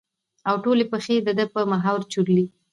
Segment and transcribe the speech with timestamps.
[0.49, 2.45] او ټولې پېښې د ده په محور چورلي.